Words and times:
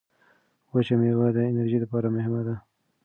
وچه 0.73 0.95
مېوه 0.99 1.27
د 1.33 1.37
انرژۍ 1.51 1.77
لپاره 1.81 2.07
مهمه 2.15 2.41
ده. 2.47 2.55